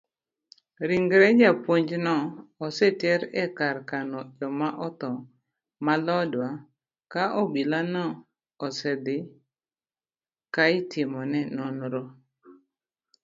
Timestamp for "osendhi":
8.65-9.17